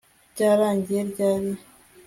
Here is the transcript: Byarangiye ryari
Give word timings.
Byarangiye 0.33 0.99
ryari 1.11 1.51